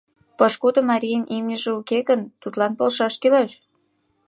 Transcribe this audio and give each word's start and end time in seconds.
Пошкудо 0.37 0.79
марийын 0.91 1.23
имньыже 1.35 1.71
уке 1.79 1.99
гын, 2.09 2.21
тудлан 2.41 2.71
полшаш 2.77 3.13
кӱлеш. 3.21 3.51